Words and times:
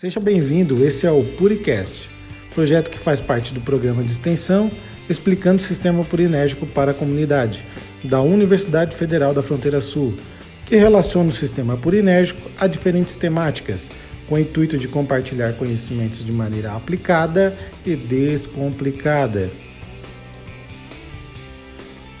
Seja 0.00 0.18
bem-vindo, 0.18 0.82
esse 0.82 1.06
é 1.06 1.10
o 1.10 1.22
Puricast, 1.22 2.08
projeto 2.54 2.88
que 2.88 2.98
faz 2.98 3.20
parte 3.20 3.52
do 3.52 3.60
programa 3.60 4.02
de 4.02 4.10
extensão 4.10 4.70
explicando 5.10 5.58
o 5.58 5.62
sistema 5.62 6.02
purinérgico 6.02 6.64
para 6.64 6.92
a 6.92 6.94
comunidade 6.94 7.62
da 8.02 8.22
Universidade 8.22 8.96
Federal 8.96 9.34
da 9.34 9.42
Fronteira 9.42 9.78
Sul, 9.82 10.16
que 10.64 10.74
relaciona 10.74 11.28
o 11.28 11.34
sistema 11.34 11.76
purinérgico 11.76 12.50
a 12.58 12.66
diferentes 12.66 13.14
temáticas, 13.14 13.90
com 14.26 14.36
o 14.36 14.38
intuito 14.38 14.78
de 14.78 14.88
compartilhar 14.88 15.52
conhecimentos 15.52 16.24
de 16.24 16.32
maneira 16.32 16.72
aplicada 16.72 17.54
e 17.84 17.94
descomplicada. 17.94 19.50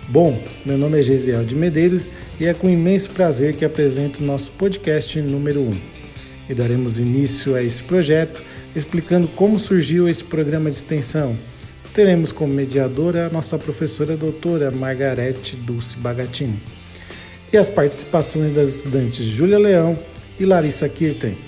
Bom, 0.06 0.38
meu 0.66 0.76
nome 0.76 1.00
é 1.00 1.02
Gesiel 1.02 1.46
de 1.46 1.56
Medeiros 1.56 2.10
e 2.38 2.44
é 2.44 2.52
com 2.52 2.68
imenso 2.68 3.10
prazer 3.12 3.56
que 3.56 3.64
apresento 3.64 4.22
nosso 4.22 4.50
podcast 4.50 5.18
número 5.22 5.62
1 5.62 5.99
e 6.50 6.54
daremos 6.54 6.98
início 6.98 7.54
a 7.54 7.62
esse 7.62 7.82
projeto 7.82 8.42
explicando 8.74 9.28
como 9.28 9.58
surgiu 9.58 10.08
esse 10.08 10.24
programa 10.24 10.68
de 10.68 10.76
extensão. 10.76 11.36
Teremos 11.94 12.32
como 12.32 12.52
mediadora 12.52 13.26
a 13.26 13.30
nossa 13.30 13.56
professora 13.56 14.16
doutora 14.16 14.70
Margarete 14.70 15.56
Dulce 15.56 15.96
Bagatini 15.96 16.60
e 17.52 17.56
as 17.56 17.68
participações 17.68 18.52
das 18.52 18.68
estudantes 18.68 19.24
Júlia 19.24 19.58
Leão 19.58 19.96
e 20.38 20.44
Larissa 20.44 20.88
Kirten. 20.88 21.38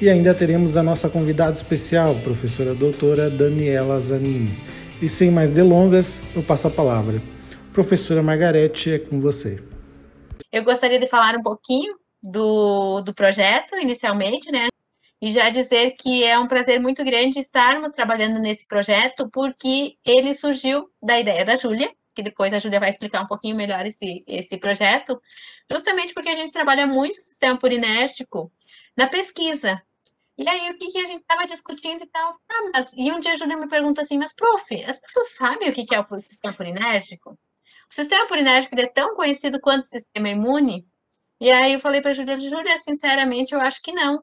E 0.00 0.10
ainda 0.10 0.34
teremos 0.34 0.76
a 0.76 0.82
nossa 0.82 1.08
convidada 1.08 1.52
especial, 1.52 2.14
professora 2.16 2.74
doutora 2.74 3.30
Daniela 3.30 3.98
Zanini. 4.00 4.58
E 5.00 5.08
sem 5.08 5.30
mais 5.30 5.50
delongas, 5.50 6.20
eu 6.34 6.42
passo 6.42 6.66
a 6.66 6.70
palavra. 6.70 7.20
Professora 7.72 8.22
Margarete, 8.22 8.90
é 8.90 8.98
com 8.98 9.20
você. 9.20 9.58
Eu 10.52 10.64
gostaria 10.64 10.98
de 10.98 11.06
falar 11.06 11.34
um 11.34 11.42
pouquinho 11.42 11.94
do, 12.24 13.02
do 13.02 13.14
projeto 13.14 13.76
inicialmente, 13.76 14.50
né? 14.50 14.68
E 15.20 15.30
já 15.30 15.48
dizer 15.50 15.92
que 15.92 16.24
é 16.24 16.38
um 16.38 16.48
prazer 16.48 16.80
muito 16.80 17.04
grande 17.04 17.38
estarmos 17.38 17.92
trabalhando 17.92 18.38
nesse 18.40 18.66
projeto, 18.66 19.30
porque 19.30 19.96
ele 20.04 20.34
surgiu 20.34 20.90
da 21.02 21.18
ideia 21.20 21.44
da 21.44 21.56
Júlia, 21.56 21.94
que 22.14 22.22
depois 22.22 22.52
a 22.52 22.58
Júlia 22.58 22.80
vai 22.80 22.90
explicar 22.90 23.22
um 23.22 23.26
pouquinho 23.26 23.56
melhor 23.56 23.86
esse, 23.86 24.24
esse 24.26 24.56
projeto, 24.58 25.20
justamente 25.70 26.14
porque 26.14 26.28
a 26.28 26.36
gente 26.36 26.52
trabalha 26.52 26.86
muito 26.86 27.18
o 27.18 27.22
sistema 27.22 27.58
purinérgico 27.58 28.50
na 28.96 29.06
pesquisa. 29.06 29.82
E 30.36 30.48
aí, 30.48 30.70
o 30.70 30.78
que, 30.78 30.90
que 30.90 30.98
a 30.98 31.06
gente 31.06 31.20
estava 31.20 31.46
discutindo 31.46 32.02
e 32.02 32.06
tal? 32.06 32.36
Ah, 32.50 32.70
mas... 32.74 32.92
E 32.94 33.10
um 33.12 33.20
dia 33.20 33.32
a 33.32 33.36
Júlia 33.36 33.56
me 33.56 33.68
pergunta 33.68 34.00
assim, 34.02 34.18
mas, 34.18 34.32
prof, 34.32 34.84
as 34.84 34.98
pessoas 34.98 35.32
sabem 35.34 35.70
o 35.70 35.72
que, 35.72 35.84
que 35.84 35.94
é 35.94 36.00
o 36.00 36.18
sistema 36.18 36.52
purinérgico? 36.54 37.30
O 37.30 37.94
sistema 37.94 38.26
purinérgico 38.26 38.74
é 38.78 38.86
tão 38.86 39.14
conhecido 39.14 39.60
quanto 39.60 39.82
o 39.82 39.86
sistema 39.86 40.28
imune? 40.28 40.86
E 41.40 41.50
aí 41.50 41.74
eu 41.74 41.80
falei 41.80 42.00
para 42.00 42.12
a 42.12 42.14
Júlia, 42.14 42.38
Júlia, 42.38 42.78
sinceramente, 42.78 43.54
eu 43.54 43.60
acho 43.60 43.82
que 43.82 43.92
não. 43.92 44.22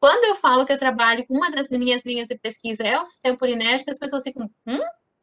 Quando 0.00 0.24
eu 0.24 0.34
falo 0.34 0.66
que 0.66 0.72
eu 0.72 0.78
trabalho 0.78 1.26
com 1.26 1.34
uma 1.34 1.50
das 1.50 1.68
minhas 1.68 2.04
linhas 2.04 2.28
de 2.28 2.38
pesquisa 2.38 2.82
é 2.82 2.98
o 2.98 3.04
sistema 3.04 3.36
purinérgico, 3.36 3.90
as 3.90 3.98
pessoas 3.98 4.22
ficam, 4.22 4.50
hum? 4.66 4.78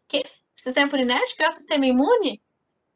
Que? 0.07 0.23
Sistema 0.55 0.89
purinérgico 0.89 1.41
é 1.43 1.47
o 1.47 1.51
sistema 1.51 1.85
imune? 1.85 2.41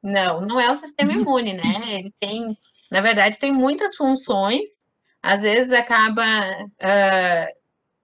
Não, 0.01 0.41
não 0.41 0.59
é 0.59 0.69
o 0.69 0.75
sistema 0.75 1.13
uhum. 1.13 1.21
imune, 1.21 1.53
né? 1.53 1.63
Ele 1.99 2.13
tem, 2.19 2.55
na 2.91 3.01
verdade, 3.01 3.39
tem 3.39 3.51
muitas 3.51 3.95
funções, 3.95 4.85
às 5.21 5.41
vezes 5.41 5.71
acaba 5.71 6.23
uh, 6.63 7.59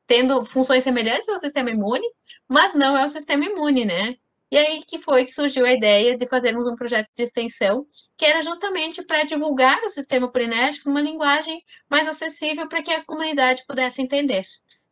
tendo 0.07 0.43
funções 0.45 0.83
semelhantes 0.83 1.29
ao 1.29 1.37
sistema 1.37 1.69
imune, 1.69 2.07
mas 2.49 2.73
não 2.73 2.97
é 2.97 3.05
o 3.05 3.09
sistema 3.09 3.45
imune, 3.45 3.85
né? 3.85 4.15
E 4.51 4.57
aí 4.57 4.83
que 4.85 4.99
foi 4.99 5.23
que 5.23 5.31
surgiu 5.31 5.65
a 5.65 5.71
ideia 5.71 6.17
de 6.17 6.27
fazermos 6.27 6.67
um 6.67 6.75
projeto 6.75 7.07
de 7.15 7.23
extensão, 7.23 7.85
que 8.17 8.25
era 8.25 8.41
justamente 8.41 9.01
para 9.01 9.23
divulgar 9.23 9.81
o 9.83 9.89
sistema 9.89 10.29
polinésico 10.29 10.89
numa 10.89 10.99
linguagem 10.99 11.63
mais 11.89 12.05
acessível 12.05 12.67
para 12.67 12.83
que 12.83 12.91
a 12.91 13.03
comunidade 13.05 13.63
pudesse 13.65 14.01
entender. 14.01 14.43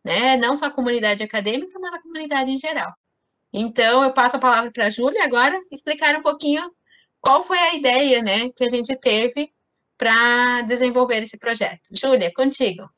Né? 0.02 0.38
Não 0.38 0.56
só 0.56 0.68
a 0.68 0.72
comunidade 0.72 1.24
acadêmica, 1.24 1.78
mas 1.78 1.94
a 1.94 2.02
comunidade 2.02 2.50
em 2.50 2.58
geral. 2.58 2.90
Então, 3.52 4.02
eu 4.02 4.14
passo 4.14 4.38
a 4.38 4.40
palavra 4.40 4.72
para 4.72 4.86
a 4.86 4.90
Júlia 4.90 5.26
agora 5.26 5.60
explicar 5.72 6.16
um 6.16 6.22
pouquinho 6.22 6.72
qual 7.20 7.44
foi 7.44 7.58
a 7.58 7.76
ideia 7.76 8.22
né, 8.22 8.50
que 8.56 8.64
a 8.64 8.70
gente 8.70 8.96
teve 8.98 9.52
para 9.98 10.62
desenvolver 10.62 11.22
esse 11.22 11.38
projeto. 11.38 11.82
Júlia, 11.92 12.32
contigo. 12.34 12.90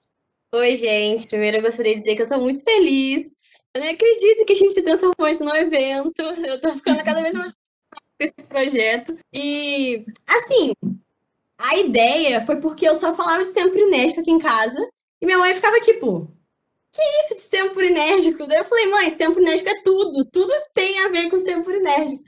Oi, 0.53 0.75
gente. 0.75 1.25
Primeiro, 1.27 1.57
eu 1.57 1.61
gostaria 1.63 1.93
de 1.93 1.99
dizer 1.99 2.15
que 2.15 2.21
eu 2.21 2.25
estou 2.25 2.39
muito 2.39 2.63
feliz 2.63 3.35
eu 3.73 3.81
nem 3.81 3.91
acredito 3.91 4.45
que 4.45 4.53
a 4.53 4.55
gente 4.55 4.81
transformou 4.81 5.27
isso 5.27 5.43
num 5.43 5.55
evento. 5.55 6.21
Eu 6.21 6.59
tô 6.59 6.73
ficando 6.73 7.03
cada 7.03 7.21
vez 7.21 7.33
mais 7.33 7.51
com 7.51 7.57
esse 8.19 8.43
projeto. 8.47 9.17
E, 9.33 10.05
assim, 10.27 10.73
a 11.57 11.77
ideia 11.77 12.41
foi 12.45 12.57
porque 12.57 12.87
eu 12.87 12.95
só 12.95 13.15
falava 13.15 13.39
de 13.39 13.45
sistema 13.45 13.69
enérgico 13.73 14.21
aqui 14.21 14.31
em 14.31 14.39
casa. 14.39 14.77
E 15.21 15.25
minha 15.25 15.37
mãe 15.37 15.53
ficava 15.53 15.79
tipo, 15.79 16.27
que 16.91 17.01
isso 17.01 17.35
de 17.35 17.41
sistema 17.41 17.85
enérgico? 17.85 18.45
Daí 18.45 18.57
eu 18.57 18.65
falei, 18.65 18.87
mãe, 18.87 19.09
sistema 19.09 19.39
enérgico 19.39 19.69
é 19.69 19.81
tudo. 19.81 20.25
Tudo 20.25 20.53
tem 20.73 20.99
a 21.05 21.09
ver 21.09 21.29
com 21.29 21.37
sistema 21.37 21.63
enérgico. 21.73 22.23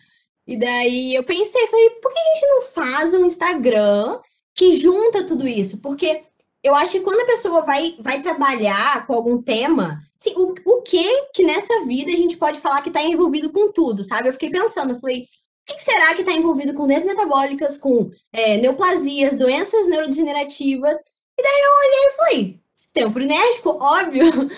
E 0.48 0.58
daí 0.58 1.16
eu 1.16 1.24
pensei, 1.24 1.68
falei, 1.68 1.90
por 2.02 2.14
que 2.14 2.20
a 2.20 2.34
gente 2.34 2.48
não 2.48 2.62
faz 2.62 3.14
um 3.14 3.26
Instagram 3.26 4.22
que 4.56 4.76
junta 4.76 5.26
tudo 5.26 5.48
isso? 5.48 5.82
Porque 5.82 6.22
eu 6.64 6.74
acho 6.76 6.94
que 6.94 7.02
quando 7.02 7.20
a 7.20 7.26
pessoa 7.26 7.62
vai, 7.62 7.96
vai 8.00 8.22
trabalhar 8.22 9.06
com 9.06 9.14
algum 9.14 9.42
tema, 9.42 10.00
assim, 10.18 10.34
o, 10.38 10.54
o 10.66 10.82
que 10.82 11.26
que 11.34 11.44
nessa 11.44 11.86
vida 11.86 12.12
a 12.12 12.16
gente 12.16 12.38
pode 12.38 12.60
falar 12.62 12.82
que 12.82 12.90
está 12.90 13.04
envolvido 13.04 13.52
com 13.52 13.72
tudo, 13.72 14.04
sabe? 14.04 14.30
Eu 14.30 14.34
fiquei 14.34 14.50
pensando, 14.50 14.94
eu 14.94 15.00
falei, 15.00 15.24
o 15.24 15.74
que, 15.74 15.84
será 15.84 16.16
que 16.16 16.22
está 16.22 16.32
envolvido 16.32 16.74
com 16.74 16.88
doenças 16.88 17.06
metabólicas, 17.06 17.78
com 17.78 18.10
é, 18.32 18.58
neoplasias, 18.58 19.36
doenças 19.36 19.88
neurodegenerativas? 19.88 20.98
E 21.38 21.44
daí 21.44 21.62
eu 21.62 21.72
olhei 21.78 22.08
e 22.08 22.12
falei, 22.12 22.60
sistema 22.74 23.12
purinérgico, 23.12 23.70
óbvio. 23.84 24.50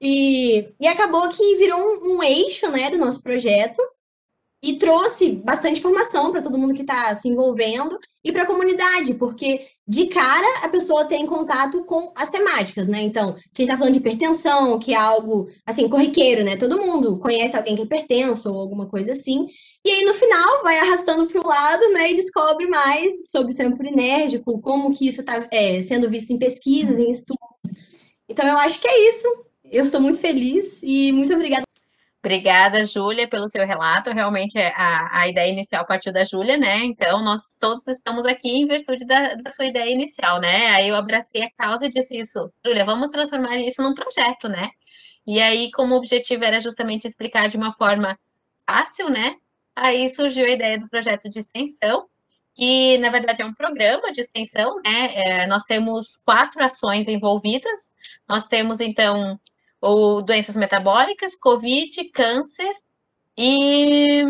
E, 0.00 0.72
e 0.80 0.88
acabou 0.88 1.28
que 1.28 1.56
virou 1.56 1.78
um, 1.78 2.16
um 2.16 2.22
eixo 2.22 2.70
né, 2.70 2.90
do 2.90 2.96
nosso 2.96 3.22
projeto 3.22 3.82
e 4.62 4.76
trouxe 4.76 5.32
bastante 5.32 5.78
informação 5.78 6.30
para 6.30 6.42
todo 6.42 6.58
mundo 6.58 6.74
que 6.74 6.82
está 6.82 7.14
se 7.14 7.28
envolvendo 7.28 7.98
e 8.22 8.30
para 8.30 8.42
a 8.42 8.46
comunidade, 8.46 9.14
porque 9.14 9.66
de 9.88 10.06
cara 10.06 10.46
a 10.62 10.68
pessoa 10.68 11.06
tem 11.06 11.26
contato 11.26 11.82
com 11.84 12.12
as 12.14 12.28
temáticas, 12.28 12.86
né? 12.86 13.00
Então, 13.00 13.32
se 13.34 13.38
a 13.38 13.38
gente 13.38 13.62
está 13.62 13.78
falando 13.78 13.94
de 13.94 14.00
hipertensão, 14.00 14.78
que 14.78 14.92
é 14.92 14.96
algo 14.96 15.48
assim, 15.64 15.88
corriqueiro, 15.88 16.44
né? 16.44 16.56
Todo 16.56 16.80
mundo 16.80 17.18
conhece 17.18 17.56
alguém 17.56 17.74
que 17.74 17.82
é 17.82 17.84
hipertenso 17.86 18.52
ou 18.52 18.60
alguma 18.60 18.86
coisa 18.86 19.12
assim. 19.12 19.46
E 19.82 19.90
aí, 19.90 20.04
no 20.04 20.12
final, 20.12 20.62
vai 20.62 20.78
arrastando 20.78 21.26
para 21.26 21.40
o 21.40 21.48
lado, 21.48 21.88
né? 21.92 22.12
E 22.12 22.14
descobre 22.14 22.66
mais 22.66 23.30
sobre 23.30 23.48
o 23.48 23.52
sistema 23.52 23.74
purinérgico, 23.74 24.60
como 24.60 24.94
que 24.94 25.08
isso 25.08 25.20
está 25.20 25.48
é, 25.50 25.80
sendo 25.80 26.10
visto 26.10 26.32
em 26.32 26.38
pesquisas, 26.38 26.98
em 26.98 27.10
estudos. 27.10 27.40
Então, 28.28 28.46
eu 28.46 28.58
acho 28.58 28.78
que 28.78 28.86
é 28.86 29.08
isso. 29.08 29.26
Eu 29.64 29.82
estou 29.82 30.00
muito 30.00 30.18
feliz 30.18 30.80
e 30.82 31.12
muito 31.12 31.32
obrigada 31.32 31.64
Obrigada, 32.22 32.84
Júlia, 32.84 33.26
pelo 33.26 33.48
seu 33.48 33.66
relato. 33.66 34.10
Realmente 34.10 34.58
é, 34.58 34.74
a, 34.76 35.20
a 35.20 35.28
ideia 35.28 35.50
inicial 35.50 35.86
partiu 35.86 36.12
da 36.12 36.22
Júlia, 36.22 36.58
né? 36.58 36.84
Então, 36.84 37.22
nós 37.22 37.56
todos 37.58 37.86
estamos 37.88 38.26
aqui 38.26 38.50
em 38.50 38.66
virtude 38.66 39.06
da, 39.06 39.34
da, 39.36 39.50
sua 39.50 39.64
ideia 39.64 39.90
inicial, 39.90 40.38
né? 40.38 40.66
Aí 40.68 40.88
eu 40.88 40.96
abracei 40.96 41.42
a 41.42 41.50
causa 41.56 41.86
e 41.86 41.92
disse 41.92 42.18
isso, 42.18 42.52
Júlia, 42.64 42.84
vamos 42.84 43.08
transformar 43.08 43.56
isso 43.56 43.82
num 43.82 43.94
projeto, 43.94 44.48
né? 44.50 44.68
E 45.26 45.40
aí, 45.40 45.70
como 45.72 45.94
o 45.94 45.98
objetivo 45.98 46.44
era 46.44 46.60
justamente 46.60 47.06
explicar 47.06 47.48
de 47.48 47.56
uma 47.56 47.72
forma 47.74 48.18
fácil, 48.68 49.08
né? 49.08 49.36
Aí 49.74 50.08
surgiu 50.10 50.44
a 50.44 50.50
ideia 50.50 50.78
do 50.78 50.88
projeto 50.90 51.28
de 51.30 51.38
extensão, 51.38 52.06
que 52.54 52.98
na 52.98 53.08
verdade 53.10 53.40
é 53.40 53.46
um 53.46 53.54
programa 53.54 54.12
de 54.12 54.20
extensão, 54.20 54.74
né? 54.84 55.14
É, 55.14 55.46
nós 55.46 55.62
temos 55.64 56.18
quatro 56.18 56.62
ações 56.62 57.08
envolvidas. 57.08 57.90
Nós 58.28 58.46
temos, 58.46 58.80
então, 58.80 59.40
ou 59.80 60.22
doenças 60.22 60.56
metabólicas, 60.56 61.36
Covid, 61.36 62.04
câncer 62.10 62.72
e 63.36 64.24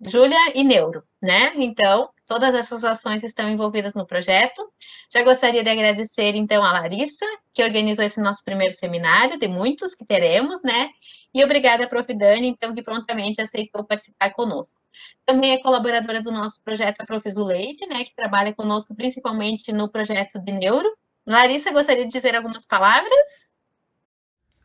Júlia 0.00 0.52
e 0.54 0.62
neuro, 0.62 1.02
né? 1.22 1.52
Então, 1.56 2.10
todas 2.26 2.54
essas 2.54 2.84
ações 2.84 3.24
estão 3.24 3.48
envolvidas 3.48 3.94
no 3.94 4.06
projeto. 4.06 4.70
Já 5.12 5.22
gostaria 5.22 5.62
de 5.62 5.70
agradecer, 5.70 6.34
então, 6.34 6.62
a 6.62 6.72
Larissa, 6.72 7.24
que 7.52 7.62
organizou 7.62 8.04
esse 8.04 8.20
nosso 8.20 8.44
primeiro 8.44 8.74
seminário, 8.74 9.38
de 9.38 9.48
muitos 9.48 9.94
que 9.94 10.04
teremos, 10.04 10.62
né? 10.62 10.90
E 11.32 11.42
obrigada 11.44 11.88
Prof. 11.88 12.12
Dani, 12.12 12.48
então, 12.48 12.74
que 12.74 12.82
prontamente 12.82 13.40
aceitou 13.40 13.84
participar 13.84 14.30
conosco. 14.32 14.78
Também 15.24 15.52
é 15.52 15.62
colaboradora 15.62 16.22
do 16.22 16.30
nosso 16.30 16.62
projeto 16.62 17.00
a 17.00 17.06
Prof. 17.06 17.30
Zuleide, 17.30 17.86
né? 17.86 18.04
Que 18.04 18.14
trabalha 18.14 18.54
conosco 18.54 18.94
principalmente 18.94 19.72
no 19.72 19.90
projeto 19.90 20.38
de 20.42 20.52
neuro. 20.52 20.90
Larissa, 21.26 21.72
gostaria 21.72 22.04
de 22.04 22.10
dizer 22.10 22.36
algumas 22.36 22.66
palavras? 22.66 23.50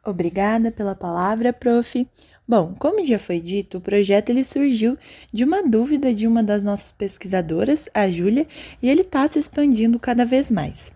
Obrigada 0.04 0.72
pela 0.72 0.96
palavra, 0.96 1.54
prof. 1.54 2.08
Bom, 2.48 2.74
como 2.80 3.04
já 3.04 3.20
foi 3.20 3.40
dito, 3.40 3.78
o 3.78 3.82
projeto 3.82 4.32
ele 4.32 4.44
surgiu 4.44 4.98
de 5.32 5.44
uma 5.44 5.62
dúvida 5.62 6.12
de 6.12 6.26
uma 6.26 6.42
das 6.42 6.64
nossas 6.64 6.92
pesquisadoras, 6.92 7.88
a 7.94 8.10
Júlia, 8.10 8.48
e 8.82 8.90
ele 8.90 9.02
está 9.02 9.28
se 9.28 9.38
expandindo 9.38 10.00
cada 10.00 10.26
vez 10.26 10.50
mais. 10.50 10.92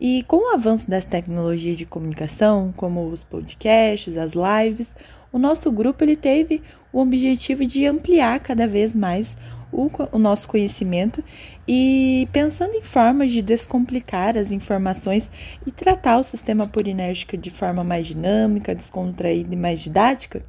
E 0.00 0.22
com 0.22 0.36
o 0.36 0.54
avanço 0.54 0.88
das 0.88 1.04
tecnologias 1.04 1.76
de 1.76 1.84
comunicação, 1.84 2.72
como 2.74 3.06
os 3.08 3.22
podcasts, 3.22 4.16
as 4.16 4.32
lives, 4.32 4.94
o 5.30 5.38
nosso 5.38 5.70
grupo 5.70 6.02
ele 6.02 6.16
teve 6.16 6.62
o 6.90 7.00
objetivo 7.00 7.66
de 7.66 7.84
ampliar 7.84 8.40
cada 8.40 8.66
vez 8.66 8.96
mais 8.96 9.36
o, 9.72 9.90
o 10.12 10.18
nosso 10.18 10.48
conhecimento 10.48 11.22
e 11.66 12.28
pensando 12.32 12.74
em 12.74 12.82
formas 12.82 13.30
de 13.30 13.42
descomplicar 13.42 14.36
as 14.36 14.50
informações 14.50 15.30
e 15.66 15.70
tratar 15.70 16.18
o 16.18 16.24
sistema 16.24 16.66
purinérgico 16.66 17.36
de 17.36 17.50
forma 17.50 17.84
mais 17.84 18.06
dinâmica, 18.06 18.74
descontraída 18.74 19.54
e 19.54 19.58
mais 19.58 19.80
didática, 19.80 20.44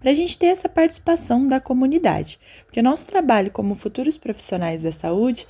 para 0.00 0.10
a 0.10 0.14
gente 0.14 0.36
ter 0.36 0.46
essa 0.46 0.68
participação 0.68 1.46
da 1.46 1.60
comunidade. 1.60 2.38
Porque 2.64 2.82
nosso 2.82 3.06
trabalho 3.06 3.50
como 3.50 3.74
futuros 3.74 4.16
profissionais 4.16 4.82
da 4.82 4.90
saúde 4.90 5.46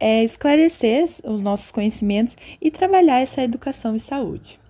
é 0.00 0.24
esclarecer 0.24 1.04
os 1.24 1.40
nossos 1.40 1.70
conhecimentos 1.70 2.36
e 2.60 2.70
trabalhar 2.70 3.20
essa 3.20 3.42
educação 3.42 3.94
e 3.94 4.00
saúde. 4.00 4.63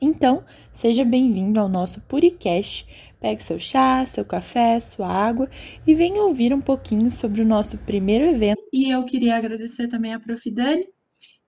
Então, 0.00 0.42
seja 0.72 1.04
bem-vindo 1.04 1.60
ao 1.60 1.68
nosso 1.68 2.00
Puricast. 2.02 2.86
Pegue 3.20 3.42
seu 3.42 3.60
chá, 3.60 4.06
seu 4.06 4.24
café, 4.24 4.80
sua 4.80 5.06
água 5.06 5.46
e 5.86 5.94
venha 5.94 6.22
ouvir 6.22 6.54
um 6.54 6.60
pouquinho 6.60 7.10
sobre 7.10 7.42
o 7.42 7.46
nosso 7.46 7.76
primeiro 7.76 8.24
evento. 8.24 8.62
E 8.72 8.90
eu 8.90 9.04
queria 9.04 9.36
agradecer 9.36 9.88
também 9.88 10.14
a 10.14 10.18
Prof. 10.18 10.50
Dani 10.50 10.86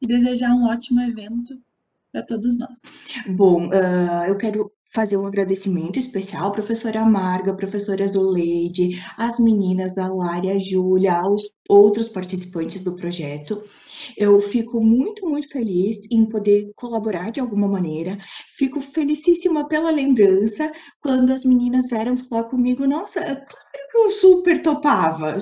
e 0.03 0.07
desejar 0.07 0.51
um 0.51 0.69
ótimo 0.69 1.01
evento 1.01 1.55
para 2.13 2.23
todos 2.23 2.59
nós. 2.59 2.81
Bom, 3.27 3.69
uh, 3.69 4.27
eu 4.29 4.37
quero 4.37 4.71
fazer 4.93 5.17
um 5.17 5.27
agradecimento 5.27 5.99
especial 5.99 6.49
à 6.49 6.51
professora 6.51 7.03
Marga, 7.07 7.55
professora 7.55 8.07
Zoleide, 8.07 9.01
às 9.17 9.39
meninas, 9.39 9.97
a 9.97 10.09
Lária, 10.09 10.53
a 10.53 10.59
Júlia, 10.59 11.15
aos 11.15 11.45
outros 11.67 12.09
participantes 12.09 12.85
do 12.85 12.95
projeto. 12.95 13.63
Eu 14.17 14.41
fico 14.41 14.83
muito, 14.83 15.29
muito 15.29 15.49
feliz 15.49 16.11
em 16.11 16.25
poder 16.27 16.73
colaborar 16.77 17.31
de 17.31 17.41
alguma 17.41 17.69
maneira. 17.69 18.19
Fico 18.57 18.81
felicíssima 18.81 19.69
pela 19.69 19.91
lembrança 19.91 20.71
quando 21.01 21.33
as 21.33 21.45
meninas 21.45 21.87
vieram 21.87 22.17
falar 22.17 22.45
comigo. 22.45 22.87
Nossa, 22.87 23.45
que 23.93 23.99
eu 23.99 24.11
super 24.11 24.63
topava, 24.63 25.33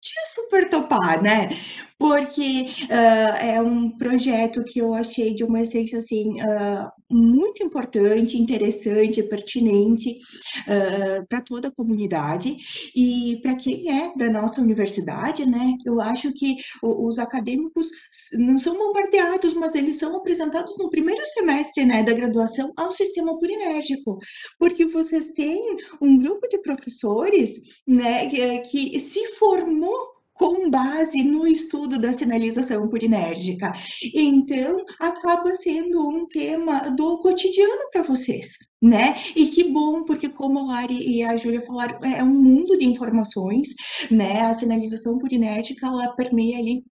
podia 0.00 0.26
super 0.26 0.68
topar, 0.68 1.22
né? 1.22 1.50
Porque 1.98 2.70
uh, 2.84 3.36
é 3.44 3.60
um 3.60 3.90
projeto 3.90 4.64
que 4.64 4.78
eu 4.78 4.94
achei 4.94 5.34
de 5.34 5.44
uma 5.44 5.60
essência 5.60 5.98
assim 5.98 6.40
uh, 6.40 6.90
muito 7.10 7.62
importante, 7.62 8.38
interessante, 8.38 9.22
pertinente 9.22 10.16
uh, 10.62 11.26
para 11.28 11.42
toda 11.42 11.68
a 11.68 11.70
comunidade 11.70 12.56
e 12.96 13.38
para 13.42 13.54
quem 13.54 13.90
é 13.90 14.16
da 14.16 14.30
nossa 14.30 14.62
universidade, 14.62 15.44
né? 15.44 15.74
Eu 15.84 16.00
acho 16.00 16.32
que 16.32 16.56
os 16.82 17.18
acadêmicos 17.18 17.88
não 18.32 18.58
são 18.58 18.78
bombardeados, 18.78 19.52
mas 19.52 19.74
eles 19.74 19.96
são 19.96 20.16
apresentados 20.16 20.78
no 20.78 20.88
primeiro 20.88 21.24
semestre, 21.26 21.84
né, 21.84 22.02
da 22.02 22.14
graduação 22.14 22.72
ao 22.76 22.92
sistema 22.92 23.38
purinérgico, 23.38 24.18
porque 24.58 24.86
vocês 24.86 25.32
têm 25.32 25.76
um 26.00 26.16
grupo 26.18 26.39
professores, 26.76 27.82
né, 27.86 28.28
que, 28.28 28.58
que 28.60 29.00
se 29.00 29.26
formou 29.34 30.20
com 30.40 30.70
base 30.70 31.22
no 31.22 31.46
estudo 31.46 31.98
da 31.98 32.14
sinalização 32.14 32.88
purinérgica. 32.88 33.74
Então, 34.14 34.82
acaba 34.98 35.54
sendo 35.54 36.08
um 36.08 36.26
tema 36.26 36.88
do 36.90 37.18
cotidiano 37.18 37.90
para 37.92 38.02
vocês, 38.02 38.52
né? 38.80 39.16
E 39.36 39.48
que 39.48 39.64
bom, 39.64 40.02
porque 40.04 40.30
como 40.30 40.60
a 40.60 40.62
Lari 40.62 40.96
e 40.96 41.22
a 41.22 41.36
Júlia 41.36 41.60
falaram, 41.60 41.98
é 42.02 42.24
um 42.24 42.34
mundo 42.42 42.78
de 42.78 42.86
informações, 42.86 43.68
né? 44.10 44.40
A 44.40 44.54
sinalização 44.54 45.18
purinérgica, 45.18 45.86
ela 45.86 46.16
permeia 46.16 46.56
ali 46.58 46.84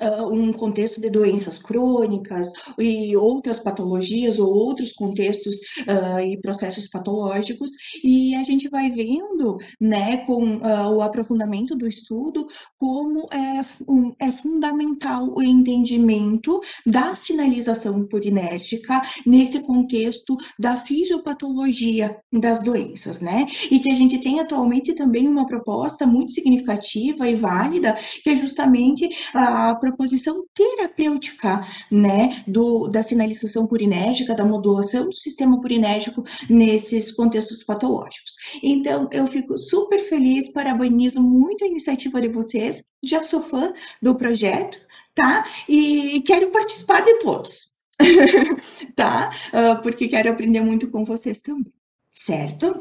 uh, 0.00 0.26
um 0.32 0.52
contexto 0.52 1.00
de 1.00 1.10
doenças 1.10 1.58
crônicas 1.58 2.52
e 2.78 3.16
outras 3.16 3.58
patologias 3.58 4.38
ou 4.38 4.52
outros 4.52 4.92
contextos 4.92 5.56
uh, 5.86 6.20
e 6.20 6.40
processos 6.40 6.88
patológicos, 6.88 7.70
e 8.02 8.34
a 8.34 8.42
gente 8.42 8.68
vai 8.68 8.90
vendo, 8.90 9.58
né, 9.80 10.18
com 10.18 10.56
uh, 10.56 10.94
o 10.94 11.02
aprofundamento 11.02 11.74
do 11.76 11.86
estudo, 11.86 12.46
como 12.78 13.28
é, 13.32 13.62
um, 13.88 14.12
é 14.18 14.30
fundamental 14.30 15.32
o 15.34 15.42
entendimento 15.42 16.60
da 16.84 17.14
sinalização 17.14 18.06
purinérgica 18.06 19.02
nesse 19.26 19.60
contexto 19.60 20.36
da 20.58 20.76
fisiopatologia 20.76 22.16
das 22.32 22.62
doenças, 22.62 23.20
né? 23.20 23.46
E 23.70 23.80
que 23.80 23.90
a 23.90 23.94
gente 23.94 24.18
tem 24.18 24.40
atualmente 24.40 24.94
também 24.94 25.28
uma 25.28 25.46
proposta 25.46 26.06
muito 26.06 26.32
significativa 26.32 27.28
e 27.28 27.34
válida, 27.34 27.98
que 28.22 28.30
é 28.30 28.36
justamente 28.36 29.08
a 29.34 29.65
proposição 29.74 30.44
terapêutica, 30.54 31.66
né, 31.90 32.44
do, 32.46 32.88
da 32.88 33.02
sinalização 33.02 33.66
purinérgica, 33.66 34.34
da 34.34 34.44
modulação 34.44 35.06
do 35.06 35.14
sistema 35.14 35.60
purinérgico 35.60 36.24
nesses 36.48 37.12
contextos 37.12 37.62
patológicos. 37.62 38.36
Então, 38.62 39.08
eu 39.12 39.26
fico 39.26 39.56
super 39.58 40.00
feliz, 40.00 40.52
parabenizo 40.52 41.20
muito 41.20 41.64
a 41.64 41.68
iniciativa 41.68 42.20
de 42.20 42.28
vocês, 42.28 42.82
já 43.02 43.22
sou 43.22 43.42
fã 43.42 43.72
do 44.00 44.14
projeto, 44.14 44.78
tá? 45.14 45.46
E 45.68 46.22
quero 46.26 46.50
participar 46.50 47.00
de 47.04 47.18
todos, 47.18 47.76
tá? 48.94 49.30
Uh, 49.48 49.82
porque 49.82 50.08
quero 50.08 50.30
aprender 50.30 50.60
muito 50.60 50.88
com 50.88 51.04
vocês 51.04 51.40
também, 51.40 51.72
certo? 52.12 52.78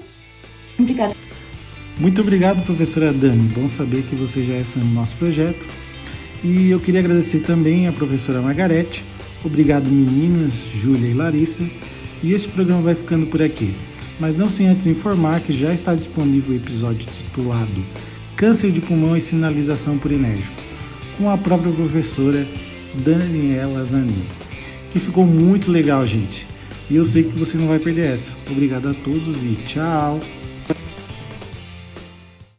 Obrigada. 0.77 1.15
Muito 1.97 2.19
obrigado, 2.19 2.63
professora 2.65 3.13
Dani. 3.13 3.47
Bom 3.53 3.69
saber 3.69 4.03
que 4.03 4.15
você 4.15 4.43
já 4.43 4.55
é 4.55 4.63
fã 4.63 4.81
do 4.81 4.87
nosso 4.87 5.15
projeto 5.15 5.65
e 6.43 6.69
eu 6.69 6.79
queria 6.79 6.99
agradecer 6.99 7.39
também 7.39 7.87
a 7.87 7.91
professora 7.91 8.41
Margarete. 8.41 9.03
Obrigado, 9.43 9.85
meninas, 9.85 10.53
Júlia 10.73 11.09
e 11.09 11.13
Larissa. 11.13 11.63
E 12.23 12.33
esse 12.33 12.47
programa 12.47 12.81
vai 12.81 12.95
ficando 12.95 13.27
por 13.27 13.41
aqui. 13.41 13.73
Mas 14.19 14.35
não 14.35 14.49
sem 14.49 14.67
antes 14.67 14.87
informar 14.87 15.41
que 15.41 15.51
já 15.51 15.73
está 15.73 15.93
disponível 15.93 16.53
o 16.53 16.57
episódio 16.57 17.05
titulado 17.05 17.83
Câncer 18.35 18.71
de 18.71 18.81
Pulmão 18.81 19.15
e 19.15 19.21
Sinalização 19.21 19.97
Purinérgico, 19.97 20.53
com 21.17 21.29
a 21.29 21.37
própria 21.37 21.71
professora 21.71 22.45
Daniela 22.95 23.83
Zanin, 23.85 24.25
que 24.91 24.99
ficou 24.99 25.25
muito 25.25 25.71
legal, 25.71 26.05
gente. 26.05 26.47
E 26.89 26.95
eu 26.95 27.05
sei 27.05 27.23
que 27.23 27.37
você 27.37 27.57
não 27.57 27.67
vai 27.67 27.79
perder 27.79 28.13
essa. 28.13 28.35
Obrigado 28.49 28.89
a 28.89 28.93
todos 28.93 29.43
e 29.43 29.55
tchau! 29.67 30.19